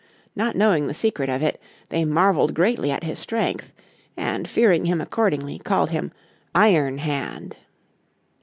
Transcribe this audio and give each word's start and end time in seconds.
Not 0.35 0.55
knowing 0.55 0.87
the 0.87 0.95
secret 0.95 1.29
of 1.29 1.43
it 1.43 1.61
they 1.89 2.05
marvelled 2.05 2.55
greatly 2.55 2.89
at 2.89 3.03
his 3.03 3.19
strength, 3.19 3.71
and, 4.17 4.49
fearing 4.49 4.85
him 4.85 4.99
accordingly, 4.99 5.59
called 5.59 5.91
him 5.91 6.11
Iron 6.55 6.97
Hand. 6.97 7.55